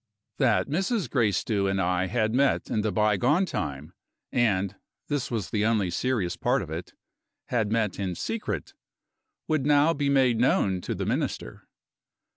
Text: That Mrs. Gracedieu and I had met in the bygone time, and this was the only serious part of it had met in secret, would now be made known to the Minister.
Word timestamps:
That 0.39 0.65
Mrs. 0.67 1.07
Gracedieu 1.11 1.67
and 1.67 1.79
I 1.79 2.07
had 2.07 2.33
met 2.33 2.71
in 2.71 2.81
the 2.81 2.91
bygone 2.91 3.45
time, 3.45 3.93
and 4.31 4.75
this 5.09 5.29
was 5.29 5.51
the 5.51 5.63
only 5.63 5.91
serious 5.91 6.35
part 6.35 6.63
of 6.63 6.71
it 6.71 6.93
had 7.49 7.71
met 7.71 7.99
in 7.99 8.15
secret, 8.15 8.73
would 9.47 9.63
now 9.67 9.93
be 9.93 10.09
made 10.09 10.39
known 10.39 10.81
to 10.81 10.95
the 10.95 11.05
Minister. 11.05 11.67